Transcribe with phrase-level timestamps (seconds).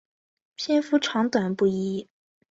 [0.55, 2.09] 篇幅长短不一。